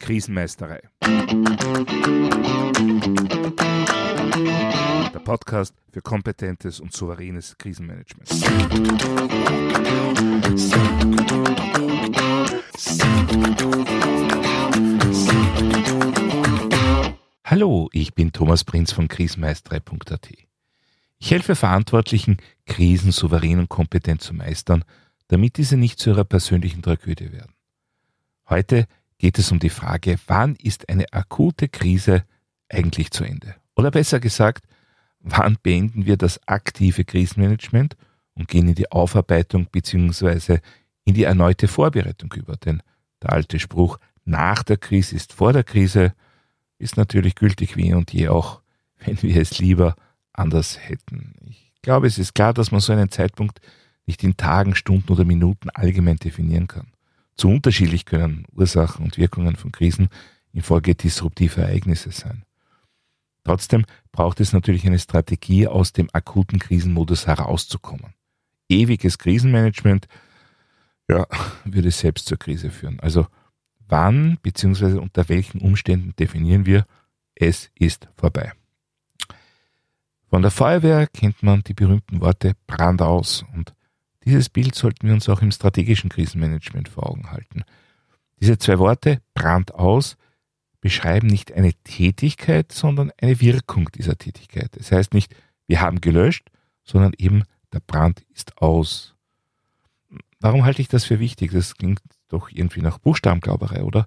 [0.00, 0.80] Krisenmeisterei.
[5.14, 8.28] Der Podcast für kompetentes und souveränes Krisenmanagement.
[17.44, 20.28] Hallo, ich bin Thomas Prinz von krisenmeisterei.at.
[21.18, 22.36] Ich helfe Verantwortlichen,
[22.66, 24.84] Krisen souverän und kompetent zu meistern,
[25.32, 27.54] damit diese nicht zu ihrer persönlichen Tragödie werden.
[28.50, 28.86] Heute
[29.16, 32.24] geht es um die Frage, wann ist eine akute Krise
[32.68, 33.56] eigentlich zu Ende?
[33.74, 34.66] Oder besser gesagt,
[35.20, 37.96] wann beenden wir das aktive Krisenmanagement
[38.34, 40.58] und gehen in die Aufarbeitung bzw.
[41.04, 42.58] in die erneute Vorbereitung über?
[42.58, 42.82] Denn
[43.22, 46.12] der alte Spruch, nach der Krise ist vor der Krise,
[46.76, 48.60] ist natürlich gültig wie und je auch,
[48.98, 49.96] wenn wir es lieber
[50.34, 51.32] anders hätten.
[51.48, 53.62] Ich glaube, es ist klar, dass man so einen Zeitpunkt
[54.06, 56.92] nicht in Tagen, Stunden oder Minuten allgemein definieren kann.
[57.36, 60.08] Zu unterschiedlich können Ursachen und Wirkungen von Krisen
[60.52, 62.44] infolge disruptiver Ereignisse sein.
[63.44, 68.14] Trotzdem braucht es natürlich eine Strategie, aus dem akuten Krisenmodus herauszukommen.
[68.68, 70.06] Ewiges Krisenmanagement,
[71.08, 71.26] ja,
[71.64, 73.00] würde selbst zur Krise führen.
[73.00, 73.26] Also
[73.88, 74.98] wann bzw.
[74.98, 76.86] unter welchen Umständen definieren wir,
[77.34, 78.52] es ist vorbei.
[80.28, 83.74] Von der Feuerwehr kennt man die berühmten Worte Brand aus und
[84.24, 87.64] dieses Bild sollten wir uns auch im strategischen Krisenmanagement vor Augen halten.
[88.40, 90.16] Diese zwei Worte Brand aus
[90.80, 94.70] beschreiben nicht eine Tätigkeit, sondern eine Wirkung dieser Tätigkeit.
[94.72, 95.34] Das heißt nicht,
[95.66, 96.50] wir haben gelöscht,
[96.84, 99.14] sondern eben der Brand ist aus.
[100.40, 101.52] Warum halte ich das für wichtig?
[101.52, 104.06] Das klingt doch irgendwie nach Buchstabenglauberei, oder?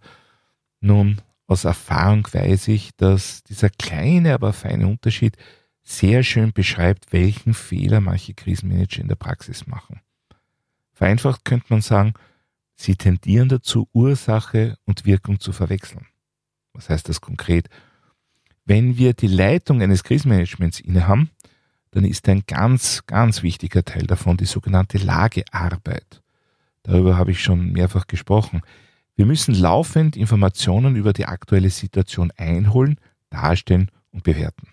[0.82, 5.38] Nun, aus Erfahrung weiß ich, dass dieser kleine, aber feine Unterschied
[5.84, 10.02] sehr schön beschreibt, welchen Fehler manche Krisenmanager in der Praxis machen.
[10.96, 12.14] Vereinfacht könnte man sagen,
[12.76, 16.08] sie tendieren dazu, Ursache und Wirkung zu verwechseln.
[16.74, 17.70] Was heißt das konkret?
[18.64, 21.30] Wenn wir die Leitung eines Krisenmanagements innehaben,
[21.92, 26.22] dann ist ein ganz, ganz wichtiger Teil davon die sogenannte Lagearbeit.
[26.84, 28.62] Darüber habe ich schon mehrfach gesprochen.
[29.16, 33.00] Wir müssen laufend Informationen über die aktuelle Situation einholen,
[33.30, 34.70] darstellen und bewerten.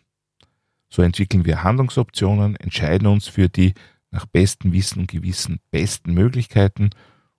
[0.89, 3.75] So entwickeln wir Handlungsoptionen, entscheiden uns für die
[4.13, 6.91] nach bestem Wissen und Gewissen besten Möglichkeiten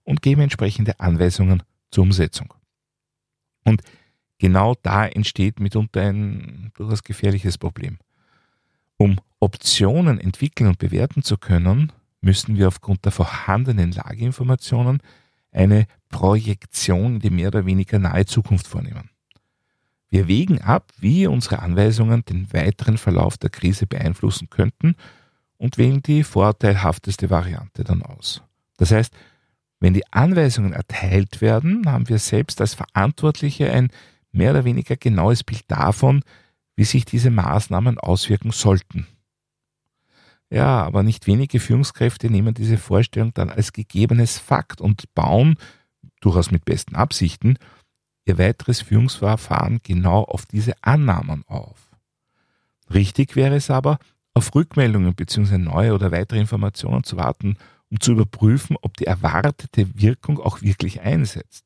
[0.03, 2.53] und geben entsprechende Anweisungen zur Umsetzung.
[3.63, 3.81] Und
[4.39, 8.00] genau da entsteht mitunter ein durchaus gefährliches Problem.
[8.97, 11.91] Um Optionen entwickeln und bewerten zu können,
[12.22, 15.00] müssen wir aufgrund der vorhandenen Lageinformationen
[15.51, 19.09] eine Projektion in die mehr oder weniger nahe Zukunft vornehmen.
[20.09, 24.95] Wir wägen ab, wie unsere Anweisungen den weiteren Verlauf der Krise beeinflussen könnten
[25.63, 28.41] und wählen die vorteilhafteste Variante dann aus.
[28.75, 29.13] Das heißt,
[29.79, 33.90] wenn die Anweisungen erteilt werden, haben wir selbst als Verantwortliche ein
[34.34, 36.22] mehr oder weniger genaues Bild davon,
[36.75, 39.07] wie sich diese Maßnahmen auswirken sollten.
[40.50, 45.56] Ja, aber nicht wenige Führungskräfte nehmen diese Vorstellung dann als gegebenes Fakt und bauen,
[46.19, 47.57] durchaus mit besten Absichten,
[48.25, 51.90] ihr weiteres Führungsverfahren genau auf diese Annahmen auf.
[52.94, 53.97] Richtig wäre es aber,
[54.33, 55.57] auf Rückmeldungen bzw.
[55.57, 57.57] neue oder weitere Informationen zu warten,
[57.89, 61.66] um zu überprüfen, ob die erwartete Wirkung auch wirklich einsetzt.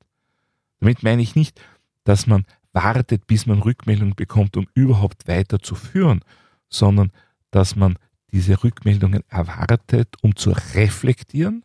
[0.79, 1.59] Damit meine ich nicht,
[2.03, 6.21] dass man wartet, bis man Rückmeldung bekommt, um überhaupt weiter zu führen,
[6.69, 7.11] sondern
[7.51, 7.97] dass man
[8.31, 11.63] diese Rückmeldungen erwartet, um zu reflektieren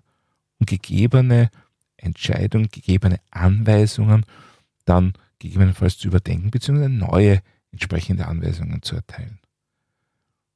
[0.58, 1.50] und gegebene
[1.96, 4.24] Entscheidungen, gegebene Anweisungen
[4.84, 6.88] dann gegebenenfalls zu überdenken bzw.
[6.88, 7.42] neue
[7.72, 9.41] entsprechende Anweisungen zu erteilen.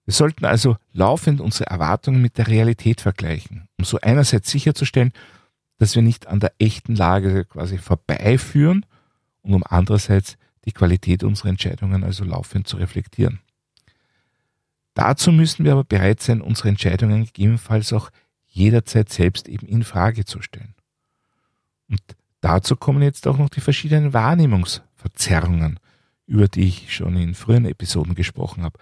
[0.07, 5.13] Wir sollten also laufend unsere Erwartungen mit der Realität vergleichen, um so einerseits sicherzustellen,
[5.79, 8.87] dass wir nicht an der echten Lage quasi vorbeiführen
[9.43, 13.41] und um andererseits die Qualität unserer Entscheidungen also laufend zu reflektieren.
[14.95, 18.11] Dazu müssen wir aber bereit sein, unsere Entscheidungen gegebenenfalls auch
[18.47, 20.75] jederzeit selbst eben in Frage zu stellen.
[21.91, 22.01] Und
[22.47, 25.81] Dazu kommen jetzt auch noch die verschiedenen Wahrnehmungsverzerrungen,
[26.27, 28.79] über die ich schon in früheren Episoden gesprochen habe.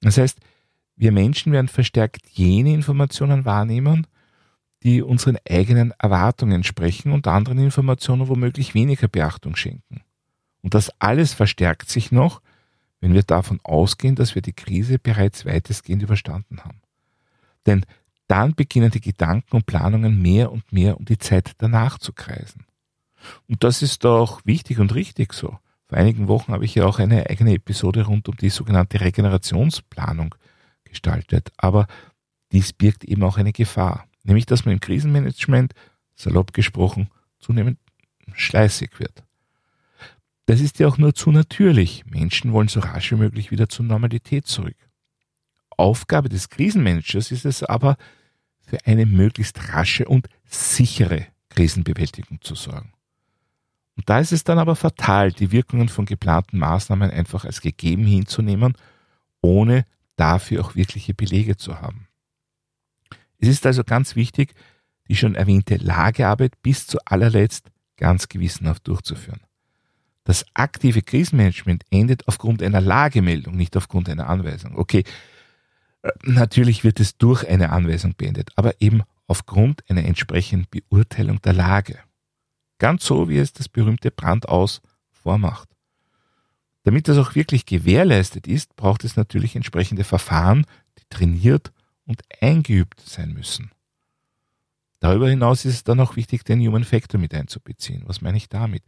[0.00, 0.38] Das heißt,
[0.96, 4.06] wir Menschen werden verstärkt jene Informationen wahrnehmen,
[4.82, 10.02] die unseren eigenen Erwartungen entsprechen und anderen Informationen womöglich weniger Beachtung schenken.
[10.62, 12.42] Und das alles verstärkt sich noch,
[13.00, 16.80] wenn wir davon ausgehen, dass wir die Krise bereits weitestgehend überstanden haben.
[17.66, 17.84] Denn
[18.26, 22.66] dann beginnen die Gedanken und Planungen mehr und mehr um die Zeit danach zu kreisen.
[23.48, 25.58] Und das ist doch wichtig und richtig so.
[25.88, 30.34] Vor einigen Wochen habe ich ja auch eine eigene Episode rund um die sogenannte Regenerationsplanung
[30.84, 31.50] gestaltet.
[31.56, 31.86] Aber
[32.52, 35.72] dies birgt eben auch eine Gefahr, nämlich dass man im Krisenmanagement
[36.14, 37.78] salopp gesprochen, zunehmend
[38.34, 39.24] schleißig wird.
[40.46, 42.04] Das ist ja auch nur zu natürlich.
[42.06, 44.76] Menschen wollen so rasch wie möglich wieder zur Normalität zurück.
[45.76, 47.96] Aufgabe des Krisenmanagers ist es aber,
[48.60, 52.92] für eine möglichst rasche und sichere Krisenbewältigung zu sorgen.
[53.98, 58.06] Und da ist es dann aber fatal, die Wirkungen von geplanten Maßnahmen einfach als gegeben
[58.06, 58.74] hinzunehmen,
[59.40, 62.06] ohne dafür auch wirkliche Belege zu haben.
[63.38, 64.54] Es ist also ganz wichtig,
[65.08, 69.40] die schon erwähnte Lagearbeit bis zu allerletzt ganz gewissenhaft durchzuführen.
[70.22, 74.76] Das aktive Krisenmanagement endet aufgrund einer Lagemeldung, nicht aufgrund einer Anweisung.
[74.76, 75.02] Okay,
[76.02, 81.54] äh, natürlich wird es durch eine Anweisung beendet, aber eben aufgrund einer entsprechenden Beurteilung der
[81.54, 81.98] Lage.
[82.78, 84.80] Ganz so, wie es das berühmte Brandaus
[85.10, 85.68] vormacht.
[86.84, 90.64] Damit das auch wirklich gewährleistet ist, braucht es natürlich entsprechende Verfahren,
[90.98, 91.72] die trainiert
[92.06, 93.70] und eingeübt sein müssen.
[95.00, 98.02] Darüber hinaus ist es dann auch wichtig, den Human Factor mit einzubeziehen.
[98.06, 98.82] Was meine ich damit?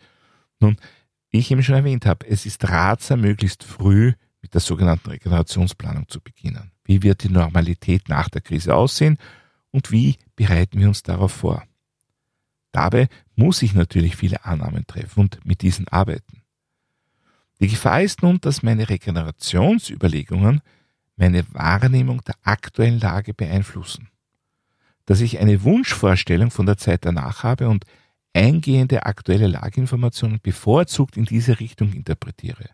[0.58, 0.76] Nun,
[1.30, 6.08] wie ich eben schon erwähnt habe, es ist ratsam, möglichst früh mit der sogenannten Regenerationsplanung
[6.08, 6.72] zu beginnen.
[6.84, 9.18] Wie wird die Normalität nach der Krise aussehen
[9.70, 11.62] und wie bereiten wir uns darauf vor?
[12.72, 13.08] Dabei
[13.40, 16.42] muss ich natürlich viele Annahmen treffen und mit diesen arbeiten.
[17.58, 20.60] Die Gefahr ist nun, dass meine Regenerationsüberlegungen
[21.16, 24.08] meine Wahrnehmung der aktuellen Lage beeinflussen.
[25.06, 27.84] Dass ich eine Wunschvorstellung von der Zeit danach habe und
[28.34, 32.68] eingehende aktuelle Lageinformationen bevorzugt in diese Richtung interpretiere.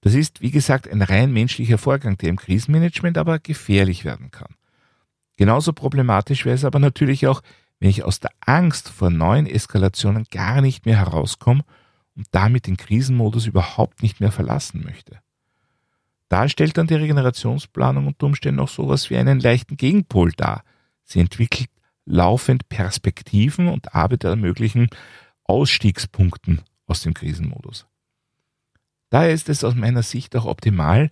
[0.00, 4.54] Das ist, wie gesagt, ein rein menschlicher Vorgang, der im Krisenmanagement aber gefährlich werden kann.
[5.36, 7.42] Genauso problematisch wäre es aber natürlich auch,
[7.80, 11.64] wenn ich aus der Angst vor neuen Eskalationen gar nicht mehr herauskomme
[12.16, 15.20] und damit den Krisenmodus überhaupt nicht mehr verlassen möchte.
[16.28, 20.62] Da stellt dann die Regenerationsplanung unter Umständen auch sowas wie einen leichten Gegenpol dar.
[21.04, 21.70] Sie entwickelt
[22.04, 24.88] laufend Perspektiven und arbeitet an möglichen
[25.44, 27.86] Ausstiegspunkten aus dem Krisenmodus.
[29.10, 31.10] Daher ist es aus meiner Sicht auch optimal,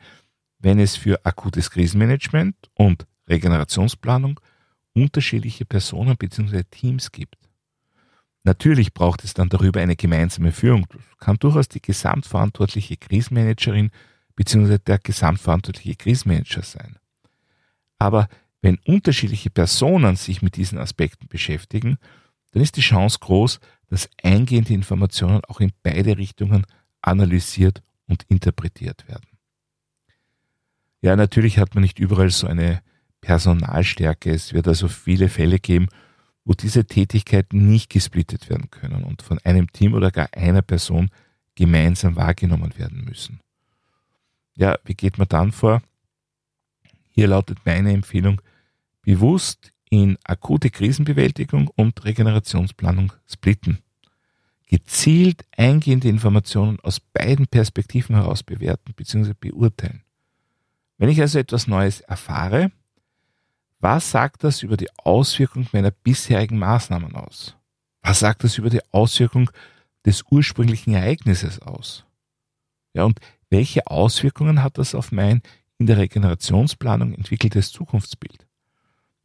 [0.59, 4.41] wenn es für akutes Krisenmanagement und Regenerationsplanung
[4.97, 6.65] unterschiedliche Personen bzw.
[6.65, 7.37] Teams gibt.
[8.43, 10.87] Natürlich braucht es dann darüber eine gemeinsame Führung.
[10.91, 13.91] Das kann durchaus die gesamtverantwortliche Krisenmanagerin
[14.37, 14.79] bzw.
[14.79, 16.97] der gesamtverantwortliche Krisenmanager sein.
[17.99, 18.29] Aber
[18.63, 21.99] wenn unterschiedliche Personen sich mit diesen Aspekten beschäftigen,
[22.53, 26.67] dann ist die Chance groß, dass eingehende Informationen auch in beide Richtungen
[27.03, 29.27] analysiert und interpretiert werden.
[31.03, 32.81] Ja, natürlich hat man nicht überall so eine
[33.27, 34.31] Personalstärke.
[34.31, 35.89] Es wird also viele Fälle geben,
[36.45, 41.11] wo diese Tätigkeiten nicht gesplittet werden können und von einem Team oder gar einer Person
[41.57, 43.41] gemeinsam wahrgenommen werden müssen.
[44.55, 45.83] Ja, wie geht man dann vor?
[47.09, 48.41] Hier lautet meine Empfehlung,
[49.03, 53.81] bewusst in akute Krisenbewältigung und Regenerationsplanung splitten.
[54.69, 59.33] Gezielt eingehende Informationen aus beiden Perspektiven heraus bewerten bzw.
[59.39, 60.03] beurteilen.
[60.97, 62.71] Wenn ich also etwas Neues erfahre,
[63.81, 67.57] was sagt das über die Auswirkung meiner bisherigen Maßnahmen aus?
[68.03, 69.51] Was sagt das über die Auswirkung
[70.05, 72.05] des ursprünglichen Ereignisses aus?
[72.95, 73.21] Ja, und
[73.51, 75.43] welche Auswirkungen hat das auf mein
[75.79, 78.47] in der Regenerationsplanung entwickeltes Zukunftsbild?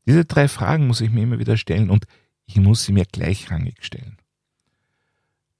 [0.05, 2.05] Diese drei Fragen muss ich mir immer wieder stellen und
[2.45, 4.17] ich muss sie mir gleichrangig stellen.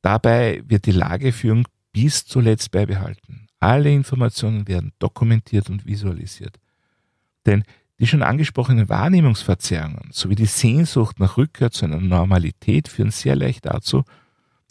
[0.01, 3.47] Dabei wird die Lageführung bis zuletzt beibehalten.
[3.59, 6.59] Alle Informationen werden dokumentiert und visualisiert.
[7.45, 7.63] Denn
[8.01, 13.67] die schon angesprochenen Wahrnehmungsverzerrungen sowie die Sehnsucht nach Rückkehr zu einer Normalität führen sehr leicht
[13.67, 14.05] dazu,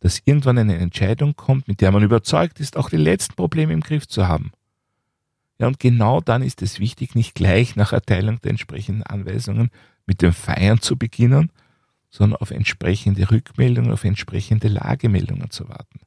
[0.00, 3.82] dass irgendwann eine Entscheidung kommt, mit der man überzeugt ist, auch die letzten Probleme im
[3.82, 4.50] Griff zu haben.
[5.60, 9.70] Ja, und genau dann ist es wichtig, nicht gleich nach Erteilung der entsprechenden Anweisungen
[10.06, 11.52] mit dem Feiern zu beginnen,
[12.08, 16.00] sondern auf entsprechende Rückmeldungen, auf entsprechende Lagemeldungen zu warten.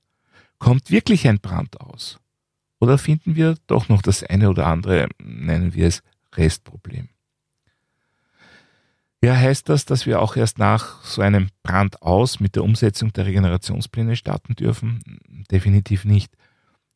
[0.57, 2.19] Kommt wirklich ein Brand aus?
[2.81, 6.03] Oder finden wir doch noch das eine oder andere, nennen wir es
[6.35, 7.07] Restproblem?
[9.23, 13.13] Ja, heißt das, dass wir auch erst nach so einem Brand aus mit der Umsetzung
[13.13, 15.01] der Regenerationspläne starten dürfen?
[15.49, 16.35] Definitiv nicht.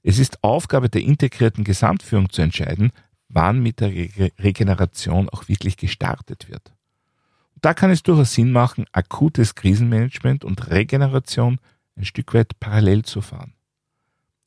[0.04, 2.92] Es ist Aufgabe der integrierten Gesamtführung zu entscheiden,
[3.30, 3.92] wann mit der
[4.40, 6.74] Regeneration auch wirklich gestartet wird.
[7.56, 11.60] Und da kann es durchaus Sinn machen, akutes Krisenmanagement und Regeneration
[11.96, 13.54] ein Stück weit parallel zu fahren.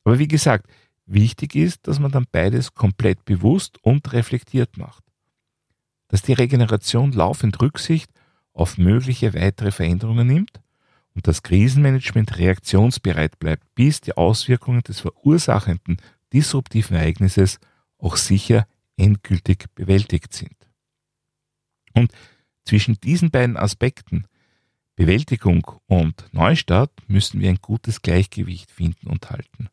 [0.03, 0.69] Aber wie gesagt,
[1.07, 5.03] wichtig ist, dass man dann beides komplett bewusst und reflektiert macht
[6.11, 8.11] dass die Regeneration laufend Rücksicht
[8.51, 10.59] auf mögliche weitere Veränderungen nimmt
[11.15, 16.01] und das Krisenmanagement reaktionsbereit bleibt, bis die Auswirkungen des verursachenden
[16.33, 17.59] disruptiven Ereignisses
[17.97, 20.55] auch sicher endgültig bewältigt sind.
[21.93, 22.11] Und
[22.65, 24.25] zwischen diesen beiden Aspekten
[24.97, 29.69] Bewältigung und Neustart müssen wir ein gutes Gleichgewicht finden und halten.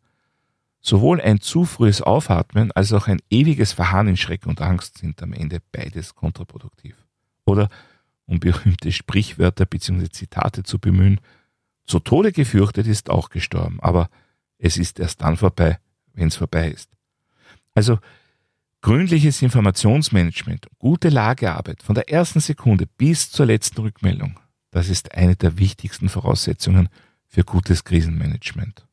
[0.89, 5.23] Sowohl ein zu frühes Aufatmen als auch ein ewiges Verharren in Schreck und Angst sind
[5.23, 6.97] am Ende beides kontraproduktiv.
[7.45, 7.69] Oder,
[8.25, 10.09] um berühmte Sprichwörter bzw.
[10.09, 11.21] Zitate zu bemühen,
[11.85, 14.09] zu Tode gefürchtet ist auch gestorben, aber
[14.57, 15.79] es ist erst dann vorbei,
[16.15, 16.89] wenn es vorbei ist.
[17.75, 17.99] Also
[18.81, 24.41] gründliches Informationsmanagement, gute Lagearbeit von der ersten Sekunde bis zur letzten Rückmeldung,
[24.71, 26.89] das ist eine der wichtigsten Voraussetzungen
[27.27, 28.89] für gutes Krisenmanagement.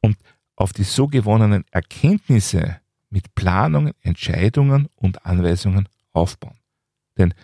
[0.00, 0.16] Und
[0.62, 6.56] auf die so gewonnenen Erkenntnisse mit Planungen, Entscheidungen und Anweisungen aufbauen.
[7.18, 7.34] Denn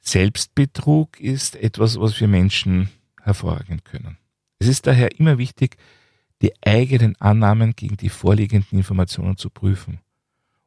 [0.00, 2.88] Selbstbetrug ist etwas, was wir Menschen
[3.20, 4.16] hervorragend können.
[4.58, 5.76] Es ist daher immer wichtig,
[6.40, 10.00] die eigenen Annahmen gegen die vorliegenden Informationen zu prüfen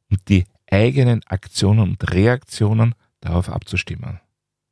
[0.10, 4.22] und die eigenen Aktionen und Reaktionen darauf abzustimmen.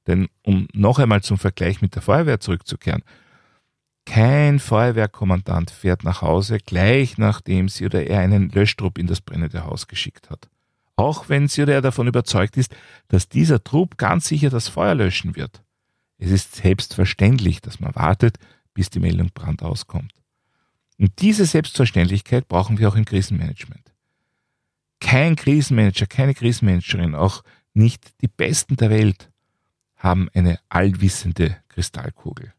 [0.05, 3.03] Denn um noch einmal zum Vergleich mit der Feuerwehr zurückzukehren,
[4.13, 9.65] kein Feuerwehrkommandant fährt nach Hause gleich nachdem sie oder er einen Löschtrupp in das brennende
[9.65, 10.49] Haus geschickt hat.
[10.95, 12.75] Auch wenn sie oder er davon überzeugt ist,
[13.07, 15.63] dass dieser Trupp ganz sicher das Feuer löschen wird.
[16.19, 18.37] Es ist selbstverständlich, dass man wartet,
[18.75, 20.13] bis die Meldung Brand auskommt.
[20.99, 23.95] Und diese Selbstverständlichkeit brauchen wir auch im Krisenmanagement.
[24.99, 27.43] Kein Krisenmanager, keine Krisenmanagerin, auch
[27.73, 29.31] nicht die Besten der Welt
[29.95, 32.53] haben eine allwissende Kristallkugel.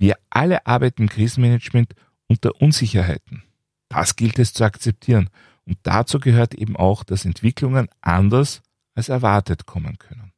[0.00, 1.94] Wir alle arbeiten im Krisenmanagement
[2.26, 3.44] unter Unsicherheiten.
[3.88, 5.30] Das gilt es zu akzeptieren.
[5.66, 8.62] Und dazu gehört eben auch, dass Entwicklungen anders
[8.94, 10.32] als erwartet kommen können.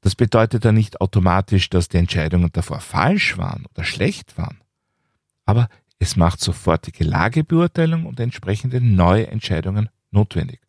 [0.00, 4.58] Das bedeutet ja nicht automatisch, dass die Entscheidungen davor falsch waren oder schlecht waren.
[5.44, 10.60] Aber es macht sofortige Lagebeurteilung und entsprechende neue Entscheidungen notwendig.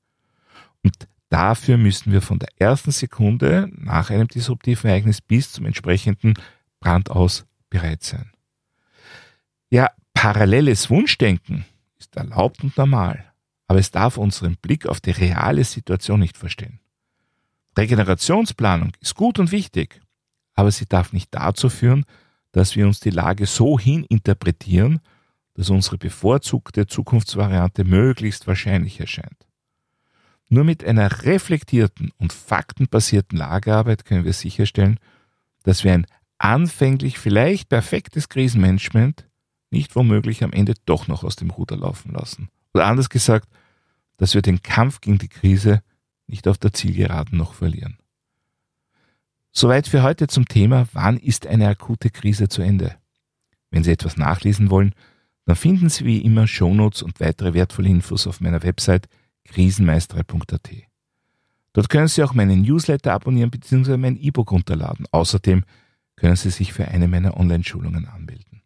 [0.84, 6.36] Und Dafür müssen wir von der ersten Sekunde nach einem disruptiven Ereignis bis zum entsprechenden
[6.80, 8.32] Brand aus bereit sein.
[9.72, 11.66] Ja, paralleles Wunschdenken
[11.98, 13.26] ist erlaubt und normal,
[13.68, 16.80] aber es darf unseren Blick auf die reale Situation nicht verstehen.
[17.76, 20.00] Regenerationsplanung ist gut und wichtig,
[20.54, 22.06] aber sie darf nicht dazu führen,
[22.52, 25.00] dass wir uns die Lage so hininterpretieren,
[25.56, 29.48] dass unsere bevorzugte Zukunftsvariante möglichst wahrscheinlich erscheint.
[30.50, 35.00] Nur mit einer reflektierten und faktenbasierten Lagerarbeit können wir sicherstellen,
[35.64, 36.06] dass wir ein
[36.44, 39.26] anfänglich vielleicht perfektes Krisenmanagement
[39.72, 42.50] nicht womöglich am Ende doch noch aus dem Ruder laufen lassen.
[42.74, 43.48] Oder anders gesagt,
[44.18, 45.82] dass wir den Kampf gegen die Krise
[46.28, 47.98] nicht auf der Zielgeraden noch verlieren.
[49.52, 52.98] Soweit für heute zum Thema, wann ist eine akute Krise zu Ende?
[53.72, 54.94] Wenn Sie etwas nachlesen wollen,
[55.46, 59.08] dann finden Sie wie immer Shownotes und weitere wertvolle Infos auf meiner Website
[59.46, 60.70] krisenmeisterei.at.
[61.72, 63.98] Dort können Sie auch meinen Newsletter abonnieren bzw.
[63.98, 65.06] mein E-Book runterladen.
[65.12, 65.64] Außerdem
[66.16, 68.64] können Sie sich für eine meiner Online-Schulungen anmelden.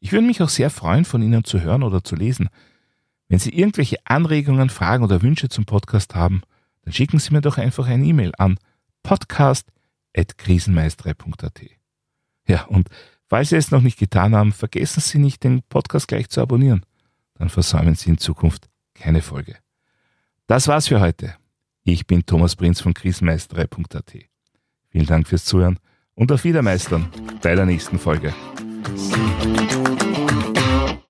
[0.00, 2.48] Ich würde mich auch sehr freuen, von Ihnen zu hören oder zu lesen.
[3.28, 6.42] Wenn Sie irgendwelche Anregungen, Fragen oder Wünsche zum Podcast haben,
[6.82, 8.58] dann schicken Sie mir doch einfach eine E-Mail an
[9.04, 11.60] podcast.krisenmeisterei.at.
[12.48, 12.88] Ja, und
[13.28, 16.84] falls Sie es noch nicht getan haben, vergessen Sie nicht, den Podcast gleich zu abonnieren.
[17.34, 19.56] Dann versäumen Sie in Zukunft keine Folge.
[20.48, 21.36] Das war's für heute.
[21.84, 24.14] Ich bin Thomas Prinz von krisenmeisterei.at.
[24.90, 25.78] Vielen Dank fürs Zuhören
[26.14, 27.08] und auf Wiedermeistern
[27.42, 28.34] bei der nächsten Folge.